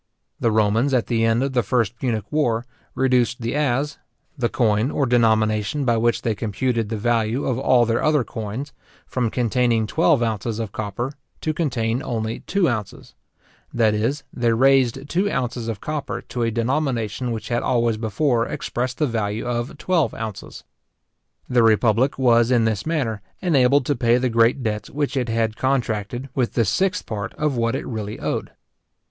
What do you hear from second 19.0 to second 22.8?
value of twelve ounces. The republic was, in